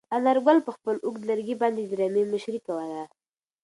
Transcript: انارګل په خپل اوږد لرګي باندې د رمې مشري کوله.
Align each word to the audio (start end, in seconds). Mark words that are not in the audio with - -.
انارګل 0.17 0.57
په 0.67 0.71
خپل 0.77 0.95
اوږد 1.05 1.23
لرګي 1.29 1.55
باندې 1.61 1.81
د 1.85 1.91
رمې 1.99 2.23
مشري 2.33 2.59
کوله. 2.65 3.03